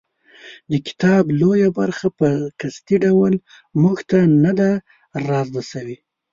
د 0.71 0.73
کتاب 0.87 1.23
لویه 1.41 1.69
برخه 1.79 2.07
په 2.19 2.27
قصدي 2.59 2.97
ډول 3.05 3.33
موږ 3.81 3.97
ته 4.09 4.17
نه 4.43 4.51
ده 4.59 4.71
رازده 5.29 5.63
شوې. 5.71 5.97